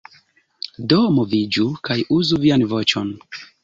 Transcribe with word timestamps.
Do 0.93 0.97
moviĝu, 1.19 1.69
kaj 1.91 2.01
uzu 2.19 2.43
vian 2.47 2.71
voĉon. 2.77 3.19